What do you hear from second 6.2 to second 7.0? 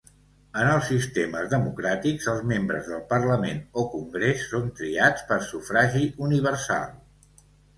universal.